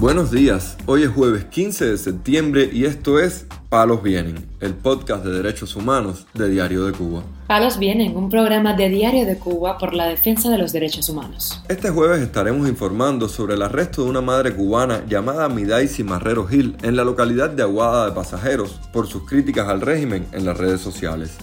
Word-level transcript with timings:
Buenos 0.00 0.30
días, 0.30 0.76
hoy 0.86 1.02
es 1.02 1.08
jueves 1.08 1.46
15 1.46 1.86
de 1.86 1.98
septiembre 1.98 2.70
y 2.72 2.84
esto 2.84 3.18
es 3.18 3.46
Palos 3.68 4.00
Vienen, 4.00 4.46
el 4.60 4.74
podcast 4.74 5.24
de 5.24 5.32
derechos 5.32 5.74
humanos 5.74 6.24
de 6.34 6.48
Diario 6.48 6.84
de 6.84 6.92
Cuba. 6.92 7.24
Palos 7.48 7.80
Vienen, 7.80 8.16
un 8.16 8.30
programa 8.30 8.74
de 8.74 8.90
Diario 8.90 9.26
de 9.26 9.36
Cuba 9.40 9.76
por 9.76 9.94
la 9.94 10.06
defensa 10.06 10.50
de 10.50 10.58
los 10.58 10.72
derechos 10.72 11.08
humanos. 11.08 11.64
Este 11.68 11.90
jueves 11.90 12.20
estaremos 12.20 12.68
informando 12.68 13.28
sobre 13.28 13.54
el 13.54 13.62
arresto 13.62 14.04
de 14.04 14.10
una 14.10 14.20
madre 14.20 14.54
cubana 14.54 15.04
llamada 15.08 15.48
Midaisi 15.48 16.04
Marrero 16.04 16.46
Gil 16.46 16.76
en 16.82 16.94
la 16.94 17.02
localidad 17.02 17.50
de 17.50 17.64
Aguada 17.64 18.06
de 18.06 18.12
Pasajeros 18.12 18.78
por 18.92 19.08
sus 19.08 19.24
críticas 19.24 19.68
al 19.68 19.80
régimen 19.80 20.28
en 20.30 20.46
las 20.46 20.56
redes 20.56 20.80
sociales. 20.80 21.36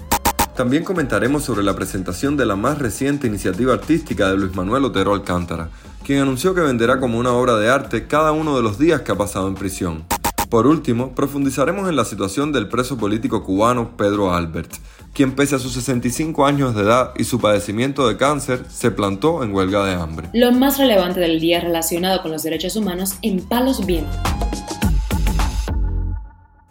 También 0.55 0.85
comentaremos 0.85 1.43
sobre 1.43 1.63
la 1.63 1.75
presentación 1.75 2.37
de 2.37 2.45
la 2.45 2.55
más 2.55 2.79
reciente 2.79 3.27
iniciativa 3.27 3.73
artística 3.73 4.29
de 4.29 4.37
Luis 4.37 4.55
Manuel 4.55 4.85
Otero 4.85 5.13
Alcántara, 5.13 5.69
quien 6.05 6.19
anunció 6.19 6.53
que 6.53 6.61
venderá 6.61 6.99
como 6.99 7.17
una 7.17 7.33
obra 7.33 7.57
de 7.57 7.67
arte 7.67 8.05
cada 8.05 8.31
uno 8.31 8.55
de 8.55 8.61
los 8.61 8.77
días 8.77 9.01
que 9.01 9.11
ha 9.11 9.15
pasado 9.15 9.47
en 9.47 9.55
prisión. 9.55 10.05
Por 10.49 10.67
último, 10.67 11.15
profundizaremos 11.15 11.89
en 11.89 11.95
la 11.95 12.05
situación 12.05 12.51
del 12.51 12.69
preso 12.69 12.95
político 12.95 13.43
cubano 13.43 13.97
Pedro 13.97 14.31
Albert, 14.31 14.71
quien 15.13 15.33
pese 15.35 15.55
a 15.55 15.59
sus 15.59 15.73
65 15.73 16.45
años 16.45 16.75
de 16.75 16.83
edad 16.83 17.13
y 17.17 17.23
su 17.23 17.39
padecimiento 17.39 18.07
de 18.07 18.17
cáncer, 18.17 18.65
se 18.69 18.91
plantó 18.91 19.43
en 19.43 19.55
huelga 19.55 19.83
de 19.83 19.95
hambre. 19.95 20.29
Lo 20.33 20.51
más 20.51 20.77
relevante 20.77 21.19
del 21.19 21.39
día 21.39 21.59
relacionado 21.59 22.21
con 22.21 22.31
los 22.31 22.43
derechos 22.43 22.75
humanos 22.75 23.15
en 23.23 23.39
Palos 23.39 23.83
Vientos. 23.83 24.15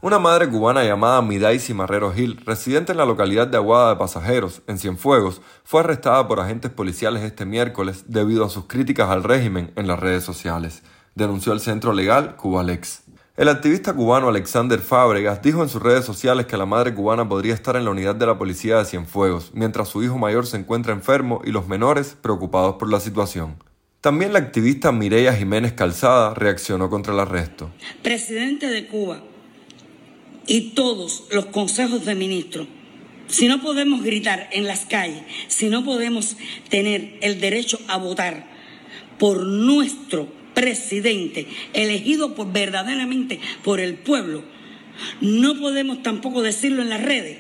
Una 0.05 0.19
madre 0.19 0.51
cubana 0.51 0.85
llamada 0.85 1.23
Midaisi 1.23 1.73
Marrero 1.73 2.13
Gil, 2.13 2.37
residente 2.45 2.93
en 2.93 2.99
la 2.99 3.07
localidad 3.07 3.47
de 3.47 3.57
Aguada 3.57 3.89
de 3.89 3.97
Pasajeros, 3.97 4.61
en 4.67 4.77
Cienfuegos, 4.77 5.41
fue 5.65 5.81
arrestada 5.81 6.29
por 6.29 6.41
agentes 6.41 6.71
policiales 6.71 7.23
este 7.23 7.47
miércoles 7.47 8.05
debido 8.07 8.45
a 8.45 8.51
sus 8.51 8.67
críticas 8.67 9.09
al 9.09 9.25
régimen 9.25 9.73
en 9.77 9.87
las 9.87 9.99
redes 9.99 10.23
sociales, 10.23 10.83
denunció 11.15 11.55
el 11.55 11.61
centro 11.61 11.95
legal 11.95 12.37
Cubalex. 12.37 13.05
El 13.39 13.49
activista 13.49 13.95
cubano 13.95 14.29
Alexander 14.29 14.79
Fábregas 14.79 15.41
dijo 15.41 15.63
en 15.63 15.71
sus 15.71 15.81
redes 15.81 16.05
sociales 16.05 16.45
que 16.45 16.59
la 16.59 16.67
madre 16.67 16.93
cubana 16.93 17.27
podría 17.27 17.55
estar 17.55 17.75
en 17.77 17.87
la 17.87 17.91
unidad 17.91 18.15
de 18.15 18.27
la 18.27 18.37
policía 18.37 18.77
de 18.77 18.85
Cienfuegos, 18.85 19.53
mientras 19.55 19.89
su 19.89 20.03
hijo 20.03 20.19
mayor 20.19 20.47
se 20.47 20.59
encuentra 20.59 20.93
enfermo 20.93 21.41
y 21.47 21.51
los 21.51 21.67
menores 21.67 22.15
preocupados 22.21 22.75
por 22.75 22.91
la 22.91 23.01
situación. 23.01 23.57
También 24.03 24.35
la 24.35 24.41
activista 24.41 24.93
Mireya 24.93 25.33
Jiménez 25.33 25.73
Calzada 25.73 26.35
reaccionó 26.35 26.91
contra 26.91 27.15
el 27.15 27.21
arresto. 27.21 27.71
Presidente 28.03 28.67
de 28.67 28.87
Cuba, 28.87 29.23
y 30.47 30.73
todos 30.73 31.25
los 31.31 31.47
consejos 31.47 32.05
de 32.05 32.15
ministros, 32.15 32.67
si 33.27 33.49
no 33.49 33.61
podemos 33.61 34.03
gritar 34.03 34.49
en 34.53 34.67
las 34.67 34.87
calles, 34.87 35.23
si 35.49 35.69
no 35.69 35.85
podemos 35.85 36.37
tener 36.69 37.19
el 37.23 37.41
derecho 37.41 37.81
a 37.89 37.97
votar 37.97 38.47
por 39.19 39.45
nuestro 39.47 40.29
presidente, 40.55 41.47
elegido 41.73 42.35
por, 42.35 42.53
verdaderamente 42.53 43.41
por 43.63 43.81
el 43.81 43.95
pueblo, 43.95 44.45
no 45.21 45.59
podemos 45.59 46.03
tampoco 46.03 46.43
decirlo 46.43 46.83
en 46.83 46.91
las 46.91 47.03
redes. 47.03 47.39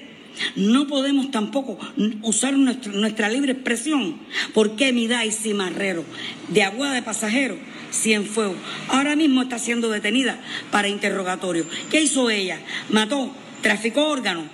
No 0.56 0.86
podemos 0.86 1.30
tampoco 1.30 1.78
usar 2.22 2.54
nuestra 2.56 3.28
libre 3.28 3.52
expresión. 3.52 4.18
¿Por 4.52 4.76
qué 4.76 4.88
y 4.88 5.54
Marrero, 5.54 6.04
de 6.48 6.62
agua 6.62 6.92
de 6.92 7.02
pasajeros, 7.02 7.58
Cienfuegos. 7.94 8.56
Ahora 8.88 9.16
mismo 9.16 9.42
está 9.42 9.58
siendo 9.58 9.88
detenida 9.90 10.38
para 10.70 10.88
interrogatorio. 10.88 11.66
¿Qué 11.90 12.02
hizo 12.02 12.28
ella? 12.28 12.58
Mató, 12.90 13.30
traficó 13.62 14.08
órganos, 14.08 14.46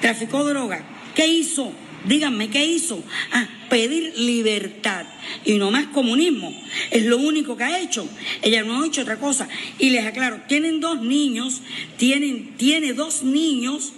traficó 0.00 0.44
droga. 0.44 0.84
¿Qué 1.14 1.26
hizo? 1.26 1.72
Díganme, 2.04 2.48
¿qué 2.48 2.64
hizo? 2.64 3.02
Ah, 3.30 3.46
pedir 3.68 4.14
libertad 4.16 5.04
y 5.44 5.58
no 5.58 5.70
más 5.70 5.86
comunismo. 5.88 6.52
Es 6.90 7.04
lo 7.04 7.18
único 7.18 7.56
que 7.56 7.64
ha 7.64 7.80
hecho. 7.80 8.08
Ella 8.42 8.62
no 8.62 8.82
ha 8.82 8.86
hecho 8.86 9.02
otra 9.02 9.18
cosa. 9.18 9.48
Y 9.78 9.90
les 9.90 10.06
aclaro, 10.06 10.40
tienen 10.48 10.80
dos 10.80 11.00
niños, 11.02 11.60
tienen, 11.98 12.56
tiene 12.56 12.94
dos 12.94 13.22
niños 13.22 13.92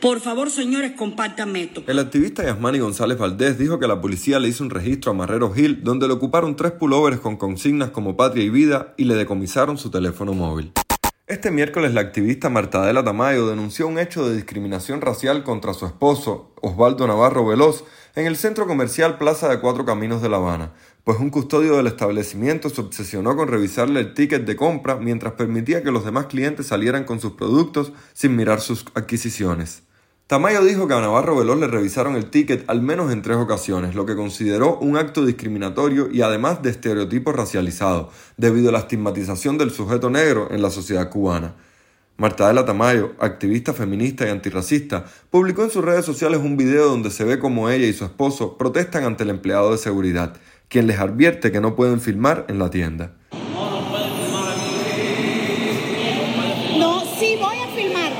por 0.00 0.20
favor, 0.20 0.50
señores, 0.50 0.92
compártanme. 0.92 1.70
El 1.86 1.98
activista 1.98 2.42
Yasmani 2.42 2.78
González 2.78 3.18
Valdés 3.18 3.58
dijo 3.58 3.78
que 3.78 3.86
la 3.86 4.00
policía 4.00 4.38
le 4.38 4.48
hizo 4.48 4.64
un 4.64 4.70
registro 4.70 5.12
a 5.12 5.14
Marrero 5.14 5.52
Gil 5.52 5.84
donde 5.84 6.08
le 6.08 6.14
ocuparon 6.14 6.56
tres 6.56 6.72
pullovers 6.72 7.20
con 7.20 7.36
consignas 7.36 7.90
como 7.90 8.16
patria 8.16 8.44
y 8.44 8.50
vida 8.50 8.94
y 8.96 9.04
le 9.04 9.14
decomisaron 9.14 9.78
su 9.78 9.90
teléfono 9.90 10.32
móvil. 10.32 10.72
Este 11.26 11.52
miércoles 11.52 11.94
la 11.94 12.00
activista 12.00 12.48
Martadela 12.48 13.04
Tamayo 13.04 13.46
denunció 13.46 13.86
un 13.86 14.00
hecho 14.00 14.28
de 14.28 14.34
discriminación 14.34 15.00
racial 15.00 15.44
contra 15.44 15.74
su 15.74 15.86
esposo, 15.86 16.52
Osvaldo 16.60 17.06
Navarro 17.06 17.46
Veloz, 17.46 17.84
en 18.16 18.26
el 18.26 18.36
centro 18.36 18.66
comercial 18.66 19.16
Plaza 19.16 19.48
de 19.48 19.60
Cuatro 19.60 19.84
Caminos 19.84 20.22
de 20.22 20.28
La 20.28 20.38
Habana, 20.38 20.72
pues 21.04 21.20
un 21.20 21.30
custodio 21.30 21.76
del 21.76 21.86
establecimiento 21.86 22.68
se 22.68 22.80
obsesionó 22.80 23.36
con 23.36 23.46
revisarle 23.46 24.00
el 24.00 24.14
ticket 24.14 24.44
de 24.44 24.56
compra 24.56 24.96
mientras 24.96 25.34
permitía 25.34 25.84
que 25.84 25.92
los 25.92 26.04
demás 26.04 26.26
clientes 26.26 26.66
salieran 26.66 27.04
con 27.04 27.20
sus 27.20 27.34
productos 27.34 27.92
sin 28.12 28.34
mirar 28.34 28.60
sus 28.60 28.84
adquisiciones. 28.94 29.84
Tamayo 30.30 30.62
dijo 30.64 30.86
que 30.86 30.94
a 30.94 31.00
Navarro 31.00 31.34
Veloz 31.34 31.58
le 31.58 31.66
revisaron 31.66 32.14
el 32.14 32.30
ticket 32.30 32.62
al 32.70 32.82
menos 32.82 33.10
en 33.12 33.20
tres 33.20 33.36
ocasiones, 33.36 33.96
lo 33.96 34.06
que 34.06 34.14
consideró 34.14 34.78
un 34.78 34.96
acto 34.96 35.26
discriminatorio 35.26 36.08
y 36.08 36.22
además 36.22 36.62
de 36.62 36.70
estereotipo 36.70 37.32
racializado, 37.32 38.10
debido 38.36 38.68
a 38.68 38.72
la 38.72 38.78
estigmatización 38.78 39.58
del 39.58 39.72
sujeto 39.72 40.08
negro 40.08 40.46
en 40.52 40.62
la 40.62 40.70
sociedad 40.70 41.10
cubana. 41.10 41.56
Marta 42.16 42.64
Tamayo, 42.64 43.14
activista 43.18 43.72
feminista 43.72 44.24
y 44.24 44.28
antirracista, 44.28 45.04
publicó 45.30 45.64
en 45.64 45.70
sus 45.70 45.84
redes 45.84 46.04
sociales 46.04 46.38
un 46.38 46.56
video 46.56 46.88
donde 46.88 47.10
se 47.10 47.24
ve 47.24 47.40
como 47.40 47.68
ella 47.68 47.86
y 47.86 47.92
su 47.92 48.04
esposo 48.04 48.56
protestan 48.56 49.02
ante 49.02 49.24
el 49.24 49.30
empleado 49.30 49.72
de 49.72 49.78
seguridad, 49.78 50.36
quien 50.68 50.86
les 50.86 51.00
advierte 51.00 51.50
que 51.50 51.60
no 51.60 51.74
pueden 51.74 52.00
filmar 52.00 52.44
en 52.46 52.60
la 52.60 52.70
tienda. 52.70 53.14
No, 56.78 57.00
sí 57.18 57.36
voy 57.36 57.58
a 57.58 57.66
filmar. 57.74 58.12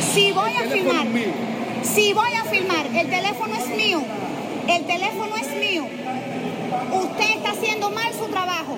Sí 0.00 0.32
voy 0.32 0.50
a 0.50 0.70
filmar. 0.70 1.48
Si 1.98 2.12
voy 2.12 2.30
a 2.32 2.44
filmar, 2.44 2.86
el 2.86 3.10
teléfono 3.10 3.54
es 3.54 3.76
mío. 3.76 4.00
El 4.68 4.86
teléfono 4.86 5.34
es 5.34 5.48
mío. 5.58 5.84
Usted 6.92 7.36
está 7.38 7.50
haciendo 7.50 7.90
mal 7.90 8.12
su 8.12 8.26
trabajo. 8.26 8.76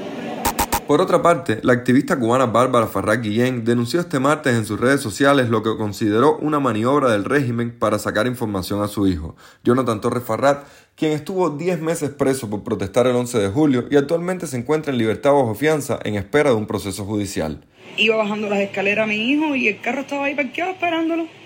Por 0.87 1.03
otra 1.03 1.21
parte, 1.21 1.61
la 1.63 1.75
activista 1.75 2.19
cubana 2.19 2.47
Bárbara 2.47 2.87
Farrag 2.87 3.21
Guillén 3.21 3.63
denunció 3.63 4.01
este 4.01 4.21
martes 4.21 4.55
en 4.55 4.65
sus 4.65 4.81
redes 4.81 5.03
sociales 5.03 5.51
lo 5.51 5.63
que 5.63 5.77
consideró 5.77 6.39
una 6.39 6.61
maniobra 6.61 7.13
del 7.13 7.27
régimen 7.27 7.79
para 7.79 7.99
sacar 7.99 8.27
información 8.27 8.83
a 8.83 8.89
su 8.89 9.07
hijo, 9.07 9.37
Jonathan 9.65 10.01
Torres 10.01 10.25
Farrat, 10.25 10.65
quien 10.97 11.13
estuvo 11.13 11.51
10 11.51 11.83
meses 11.83 12.09
preso 12.09 12.49
por 12.49 12.65
protestar 12.65 13.07
el 13.07 13.17
11 13.17 13.39
de 13.39 13.49
julio 13.51 13.85
y 13.91 13.97
actualmente 13.97 14.47
se 14.47 14.57
encuentra 14.57 14.93
en 14.93 14.99
libertad 14.99 15.35
bajo 15.35 15.55
fianza 15.55 15.99
en 16.05 16.15
espera 16.15 16.49
de 16.51 16.57
un 16.57 16.67
proceso 16.67 17.05
judicial. 17.05 17.67
Iba 17.99 18.17
bajando 18.17 18.49
las 18.49 18.61
escaleras 18.61 19.07
mi 19.07 19.31
hijo 19.31 19.55
y 19.55 19.69
el 19.69 19.79
carro 19.83 20.01
estaba 20.01 20.25
ahí 20.25 20.35
parqueado 20.35 20.71
esperándolo. 20.71 21.40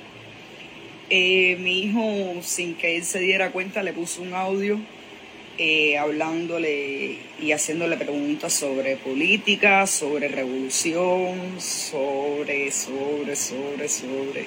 Eh, 1.11 1.57
mi 1.61 1.81
hijo, 1.81 2.43
sin 2.43 2.77
que 2.77 2.97
él 2.97 3.05
se 3.05 3.19
diera 3.19 3.53
cuenta, 3.53 3.83
le 3.83 3.93
puso 3.93 4.23
un 4.23 4.33
audio 4.33 4.79
eh, 5.59 5.99
hablándole 5.99 7.19
y 7.39 7.53
haciéndole 7.53 7.99
preguntas 7.99 8.55
sobre 8.55 8.97
política, 8.97 9.87
sobre 9.87 10.29
revolución, 10.29 11.61
sobre, 11.61 12.71
sobre, 12.71 13.37
sobre, 13.37 13.89
sobre. 13.89 14.47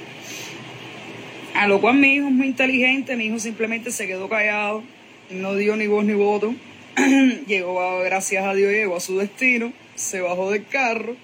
A 1.53 1.67
lo 1.67 1.79
cual 1.79 1.97
mi 1.97 2.15
hijo 2.15 2.27
es 2.27 2.33
muy 2.33 2.47
inteligente, 2.47 3.15
mi 3.15 3.25
hijo 3.25 3.37
simplemente 3.37 3.91
se 3.91 4.07
quedó 4.07 4.27
callado, 4.27 4.83
no 5.29 5.55
dio 5.55 5.75
ni 5.75 5.85
voz 5.85 6.05
ni 6.05 6.13
voto. 6.13 6.55
llegó, 7.47 7.99
gracias 7.99 8.43
a 8.43 8.55
Dios, 8.55 8.71
llegó 8.71 8.95
a 8.95 8.99
su 8.99 9.19
destino, 9.19 9.71
se 9.93 10.21
bajó 10.21 10.49
del 10.49 10.65
carro 10.65 11.15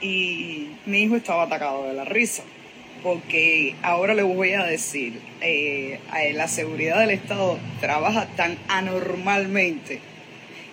y 0.00 0.68
mi 0.86 1.02
hijo 1.02 1.16
estaba 1.16 1.42
atacado 1.42 1.88
de 1.88 1.94
la 1.94 2.04
risa 2.04 2.44
porque 3.02 3.74
ahora 3.82 4.14
le 4.14 4.22
voy 4.22 4.52
a 4.52 4.64
decir, 4.64 5.20
eh, 5.40 6.00
la 6.34 6.48
seguridad 6.48 7.00
del 7.00 7.10
Estado 7.10 7.58
trabaja 7.80 8.26
tan 8.36 8.58
anormalmente 8.68 10.00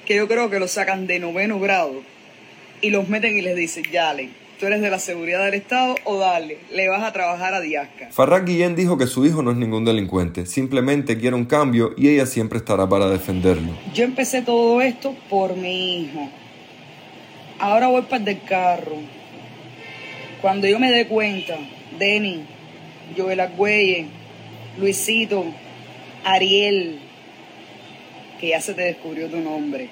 que 0.05 0.15
yo 0.15 0.27
creo 0.27 0.49
que 0.49 0.59
lo 0.59 0.67
sacan 0.67 1.07
de 1.07 1.19
noveno 1.19 1.59
grado 1.59 2.01
y 2.81 2.89
los 2.89 3.09
meten 3.09 3.37
y 3.37 3.41
les 3.41 3.55
dicen, 3.55 3.83
dale, 3.91 4.29
tú 4.59 4.65
eres 4.65 4.81
de 4.81 4.89
la 4.89 4.99
seguridad 4.99 5.43
del 5.45 5.55
Estado 5.55 5.95
o 6.03 6.17
dale, 6.17 6.59
le 6.71 6.89
vas 6.89 7.03
a 7.03 7.11
trabajar 7.11 7.53
a 7.53 7.61
Diasca. 7.61 8.09
Farrag 8.11 8.45
Guillén 8.45 8.75
dijo 8.75 8.97
que 8.97 9.07
su 9.07 9.25
hijo 9.25 9.41
no 9.41 9.51
es 9.51 9.57
ningún 9.57 9.85
delincuente, 9.85 10.45
simplemente 10.45 11.17
quiere 11.17 11.35
un 11.35 11.45
cambio 11.45 11.93
y 11.97 12.09
ella 12.09 12.25
siempre 12.25 12.59
estará 12.59 12.87
para 12.87 13.09
defenderlo. 13.09 13.73
Yo 13.93 14.03
empecé 14.03 14.41
todo 14.41 14.81
esto 14.81 15.15
por 15.29 15.55
mi 15.55 16.03
hijo. 16.03 16.29
Ahora 17.59 17.87
voy 17.87 18.03
para 18.03 18.17
el 18.17 18.25
del 18.25 18.43
carro. 18.43 18.97
Cuando 20.41 20.67
yo 20.67 20.77
me 20.79 20.91
dé 20.91 21.07
cuenta 21.07 21.57
Denny, 21.97 22.45
Joel 23.15 23.39
Agüeye, 23.39 24.05
Luisito, 24.77 25.45
Ariel, 26.23 26.99
que 28.39 28.49
ya 28.49 28.61
se 28.61 28.73
te 28.73 28.83
descubrió 28.83 29.27
tu 29.27 29.37
nombre. 29.37 29.89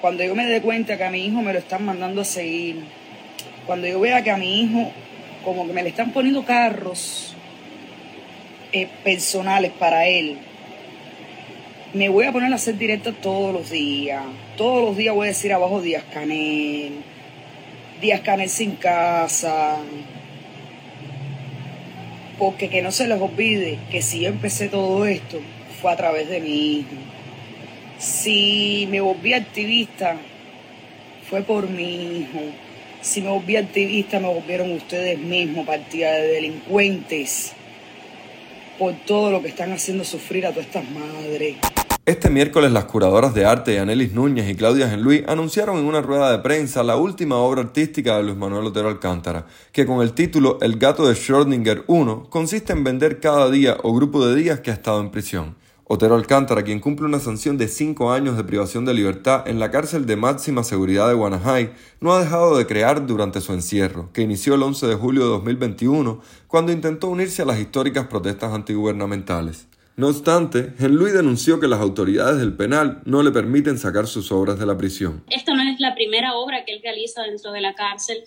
Cuando 0.00 0.24
yo 0.24 0.34
me 0.34 0.46
dé 0.46 0.60
cuenta 0.60 0.96
que 0.96 1.04
a 1.04 1.10
mi 1.10 1.26
hijo 1.26 1.42
me 1.42 1.52
lo 1.52 1.58
están 1.58 1.84
mandando 1.84 2.22
a 2.22 2.24
seguir, 2.24 2.84
cuando 3.66 3.86
yo 3.86 4.00
vea 4.00 4.22
que 4.22 4.30
a 4.30 4.36
mi 4.36 4.62
hijo 4.62 4.90
como 5.44 5.66
que 5.66 5.72
me 5.72 5.82
le 5.82 5.90
están 5.90 6.12
poniendo 6.12 6.44
carros 6.44 7.34
eh, 8.72 8.88
personales 9.02 9.72
para 9.72 10.06
él, 10.06 10.38
me 11.94 12.08
voy 12.08 12.26
a 12.26 12.32
poner 12.32 12.52
a 12.52 12.56
hacer 12.56 12.76
directo 12.76 13.14
todos 13.14 13.52
los 13.52 13.70
días. 13.70 14.22
Todos 14.56 14.84
los 14.84 14.96
días 14.96 15.14
voy 15.14 15.26
a 15.26 15.28
decir 15.28 15.52
abajo 15.52 15.80
Díaz 15.80 16.04
Canel, 16.12 17.02
Díaz 18.00 18.20
Canel 18.20 18.48
sin 18.48 18.76
casa. 18.76 19.78
Porque 22.38 22.68
que 22.68 22.82
no 22.82 22.92
se 22.92 23.08
les 23.08 23.20
olvide 23.20 23.78
que 23.90 24.00
si 24.00 24.20
yo 24.20 24.28
empecé 24.28 24.68
todo 24.68 25.06
esto 25.06 25.40
fue 25.80 25.92
a 25.92 25.96
través 25.96 26.28
de 26.28 26.40
mi 26.40 26.78
hijo. 26.78 26.96
Si 27.98 28.86
me 28.90 29.00
volví 29.00 29.32
activista 29.32 30.16
fue 31.28 31.42
por 31.42 31.68
mi 31.68 32.18
hijo. 32.18 32.40
Si 33.00 33.20
me 33.20 33.28
volví 33.28 33.56
activista 33.56 34.20
me 34.20 34.28
volvieron 34.28 34.72
ustedes 34.72 35.18
mismos, 35.18 35.66
partida 35.66 36.12
de 36.12 36.28
delincuentes, 36.28 37.52
por 38.78 38.94
todo 38.94 39.30
lo 39.30 39.42
que 39.42 39.48
están 39.48 39.72
haciendo 39.72 40.04
sufrir 40.04 40.46
a 40.46 40.50
todas 40.50 40.66
estas 40.66 40.88
madres. 40.90 41.56
Este 42.08 42.30
miércoles 42.30 42.72
las 42.72 42.86
curadoras 42.86 43.34
de 43.34 43.44
arte 43.44 43.78
Anelis 43.78 44.14
Núñez 44.14 44.48
y 44.48 44.54
Claudia 44.54 44.88
Genluí 44.88 45.26
anunciaron 45.28 45.76
en 45.76 45.84
una 45.84 46.00
rueda 46.00 46.32
de 46.32 46.38
prensa 46.38 46.82
la 46.82 46.96
última 46.96 47.36
obra 47.36 47.60
artística 47.60 48.16
de 48.16 48.22
Luis 48.22 48.36
Manuel 48.38 48.64
Otero 48.64 48.88
Alcántara, 48.88 49.44
que 49.72 49.84
con 49.84 50.00
el 50.00 50.14
título 50.14 50.56
El 50.62 50.78
gato 50.78 51.06
de 51.06 51.12
Schrödinger 51.12 51.84
1 51.86 52.30
consiste 52.30 52.72
en 52.72 52.82
vender 52.82 53.20
cada 53.20 53.50
día 53.50 53.76
o 53.82 53.92
grupo 53.92 54.26
de 54.26 54.36
días 54.36 54.60
que 54.60 54.70
ha 54.70 54.72
estado 54.72 55.02
en 55.02 55.10
prisión. 55.10 55.56
Otero 55.84 56.14
Alcántara, 56.14 56.62
quien 56.62 56.80
cumple 56.80 57.04
una 57.04 57.20
sanción 57.20 57.58
de 57.58 57.68
5 57.68 58.10
años 58.10 58.38
de 58.38 58.44
privación 58.44 58.86
de 58.86 58.94
libertad 58.94 59.46
en 59.46 59.58
la 59.58 59.70
cárcel 59.70 60.06
de 60.06 60.16
máxima 60.16 60.64
seguridad 60.64 61.08
de 61.08 61.14
Guanajay, 61.14 61.74
no 62.00 62.14
ha 62.14 62.20
dejado 62.20 62.56
de 62.56 62.66
crear 62.66 63.06
durante 63.06 63.42
su 63.42 63.52
encierro, 63.52 64.08
que 64.14 64.22
inició 64.22 64.54
el 64.54 64.62
11 64.62 64.86
de 64.86 64.94
julio 64.94 65.24
de 65.24 65.28
2021, 65.28 66.22
cuando 66.46 66.72
intentó 66.72 67.08
unirse 67.08 67.42
a 67.42 67.44
las 67.44 67.58
históricas 67.60 68.06
protestas 68.06 68.54
antigubernamentales. 68.54 69.67
No 69.98 70.06
obstante, 70.06 70.74
Henlui 70.78 71.10
denunció 71.10 71.58
que 71.58 71.66
las 71.66 71.80
autoridades 71.80 72.38
del 72.38 72.56
penal 72.56 73.02
no 73.04 73.24
le 73.24 73.32
permiten 73.32 73.78
sacar 73.78 74.06
sus 74.06 74.30
obras 74.30 74.56
de 74.56 74.64
la 74.64 74.78
prisión. 74.78 75.24
Esta 75.28 75.52
no 75.54 75.62
es 75.64 75.80
la 75.80 75.96
primera 75.96 76.36
obra 76.36 76.64
que 76.64 76.74
él 76.74 76.80
realiza 76.84 77.24
dentro 77.24 77.50
de 77.50 77.60
la 77.60 77.74
cárcel. 77.74 78.22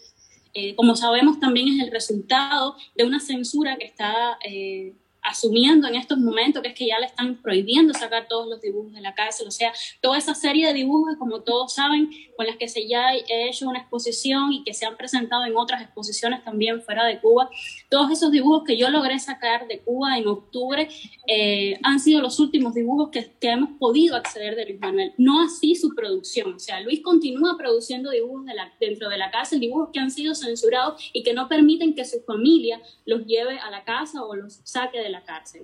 Eh, 0.53 0.75
como 0.75 0.97
sabemos, 0.97 1.39
también 1.39 1.69
es 1.69 1.85
el 1.85 1.89
resultado 1.89 2.75
de 2.97 3.06
una 3.06 3.21
censura 3.21 3.77
que 3.77 3.85
está 3.85 4.38
eh, 4.45 4.95
asumiendo 5.21 5.88
en 5.88 5.95
estos 5.95 6.18
momentos 6.18 6.62
que 6.62 6.69
es 6.69 6.73
que 6.73 6.88
ya 6.88 7.00
le 7.00 7.06
están 7.06 7.41
prohibiendo 7.41 7.94
sacar 7.94 8.27
todos 8.27 8.47
los 8.47 8.62
dibujos 8.62 8.94
de 8.94 9.01
la 9.01 9.13
cárcel, 9.13 9.47
o 9.47 9.51
sea, 9.51 9.71
toda 10.01 10.18
esa 10.18 10.33
serie 10.33 10.68
de 10.68 10.73
dibujos, 10.73 11.15
como 11.18 11.41
todos 11.41 11.73
saben, 11.73 12.09
con 12.35 12.47
las 12.47 12.57
que 12.57 12.68
se 12.68 12.88
ya 12.88 13.09
ha 13.09 13.15
hecho 13.27 13.69
una 13.69 13.79
exposición 13.79 14.51
y 14.51 14.63
que 14.63 14.73
se 14.73 14.85
han 14.85 14.97
presentado 14.97 15.45
en 15.45 15.56
otras 15.56 15.81
exposiciones 15.81 16.44
también 16.44 16.81
fuera 16.81 17.06
de 17.06 17.19
Cuba, 17.19 17.50
todos 17.89 18.12
esos 18.12 18.31
dibujos 18.31 18.63
que 18.65 18.77
yo 18.77 18.89
logré 18.89 19.19
sacar 19.19 19.68
de 19.68 19.79
Cuba 19.79 20.18
en 20.18 20.27
octubre 20.27 20.89
eh, 21.27 21.79
han 21.83 22.00
sido 22.00 22.21
los 22.21 22.39
últimos 22.39 22.73
dibujos 22.73 23.09
que, 23.09 23.31
que, 23.39 23.51
hemos 23.51 23.77
podido 23.77 24.15
acceder 24.15 24.56
de 24.56 24.65
Luis 24.65 24.79
Manuel, 24.79 25.13
no 25.18 25.44
así 25.44 25.75
su 25.75 25.94
producción, 25.94 26.56
o 26.56 26.59
sea, 26.59 26.79
Luis 26.81 27.01
continúa 27.01 27.57
produciendo 27.57 28.09
dibujos 28.09 28.45
de 28.45 28.56
la, 28.56 28.73
dentro 28.79 29.09
de 29.09 29.18
la 29.18 29.29
cárcel, 29.29 29.59
dibujos 29.59 29.89
que 29.94 30.00
han 30.00 30.09
sido 30.09 30.33
censurados 30.33 31.12
y 31.13 31.23
que 31.23 31.33
no 31.33 31.47
permiten 31.47 31.94
que 31.94 32.06
su 32.06 32.21
familia 32.21 32.81
los 33.06 33.25
lleve 33.25 33.59
a 33.59 33.69
la 33.69 33.83
casa 33.83 34.23
o 34.23 34.35
los 34.35 34.62
saque 34.63 35.00
de 35.00 35.11
la 35.12 35.24
cárcel. 35.24 35.63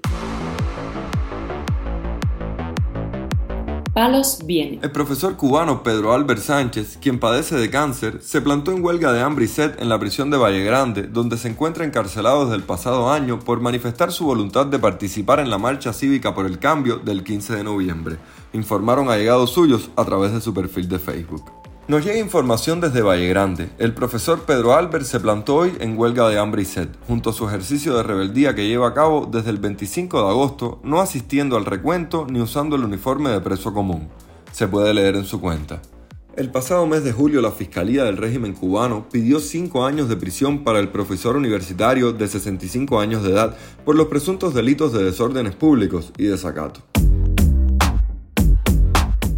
Palos 3.94 4.42
viene. 4.46 4.80
El 4.84 4.92
profesor 4.92 5.36
cubano 5.38 5.82
Pedro 5.82 6.14
Albert 6.14 6.42
Sánchez, 6.42 7.00
quien 7.02 7.20
padece 7.20 7.56
de 7.56 7.72
cáncer, 7.72 8.22
se 8.22 8.42
plantó 8.42 8.72
en 8.72 8.84
huelga 8.84 9.12
de 9.12 9.22
hambre 9.22 9.46
y 9.46 9.48
sed 9.48 9.74
en 9.80 9.90
la 9.90 9.98
prisión 9.98 10.30
de 10.30 10.38
Valle 10.38 10.64
Grande, 10.64 11.04
donde 11.04 11.36
se 11.36 11.48
encuentra 11.48 11.84
encarcelado 11.84 12.44
desde 12.44 12.58
el 12.58 12.64
pasado 12.64 13.12
año 13.12 13.40
por 13.40 13.60
manifestar 13.60 14.12
su 14.12 14.26
voluntad 14.26 14.68
de 14.68 14.78
participar 14.78 15.40
en 15.40 15.50
la 15.50 15.58
marcha 15.58 15.94
cívica 15.94 16.36
por 16.36 16.46
el 16.46 16.60
cambio 16.60 16.98
del 16.98 17.24
15 17.24 17.56
de 17.56 17.64
noviembre, 17.64 18.18
informaron 18.54 19.10
allegados 19.10 19.50
suyos 19.50 19.90
a 19.96 20.06
través 20.06 20.32
de 20.32 20.42
su 20.42 20.54
perfil 20.54 20.88
de 20.88 21.00
Facebook. 21.00 21.57
Nos 21.88 22.04
llega 22.04 22.20
información 22.20 22.82
desde 22.82 23.02
Valle 23.02 23.30
Grande. 23.30 23.70
El 23.78 23.94
profesor 23.94 24.42
Pedro 24.42 24.74
Albert 24.74 25.06
se 25.06 25.22
plantó 25.22 25.56
hoy 25.56 25.72
en 25.80 25.98
huelga 25.98 26.28
de 26.28 26.38
hambre 26.38 26.64
y 26.64 26.66
sed, 26.66 26.90
junto 27.08 27.30
a 27.30 27.34
su 27.34 27.48
ejercicio 27.48 27.96
de 27.96 28.04
rebeldía 28.04 28.54
que 28.54 28.68
lleva 28.68 28.90
a 28.90 28.94
cabo 28.94 29.26
desde 29.26 29.52
el 29.52 29.58
25 29.58 30.22
de 30.22 30.28
agosto, 30.28 30.82
no 30.84 31.00
asistiendo 31.00 31.56
al 31.56 31.64
recuento 31.64 32.28
ni 32.30 32.42
usando 32.42 32.76
el 32.76 32.84
uniforme 32.84 33.30
de 33.30 33.40
preso 33.40 33.74
común. 33.74 34.10
Se 34.52 34.68
puede 34.68 34.94
leer 34.94 35.16
en 35.16 35.24
su 35.24 35.40
cuenta. 35.40 35.82
El 36.36 36.52
pasado 36.52 36.86
mes 36.88 37.06
de 37.06 37.14
julio 37.14 37.40
la 37.40 37.52
Fiscalía 37.52 38.04
del 38.04 38.18
régimen 38.18 38.52
cubano 38.52 39.08
pidió 39.10 39.40
cinco 39.40 39.86
años 39.86 40.10
de 40.10 40.18
prisión 40.18 40.66
para 40.66 40.80
el 40.80 40.90
profesor 40.90 41.38
universitario 41.38 42.12
de 42.12 42.28
65 42.28 43.00
años 43.00 43.24
de 43.24 43.32
edad 43.32 43.56
por 43.86 43.96
los 43.96 44.08
presuntos 44.08 44.54
delitos 44.54 44.92
de 44.92 45.06
desórdenes 45.06 45.56
públicos 45.56 46.12
y 46.18 46.26
desacato. 46.26 46.82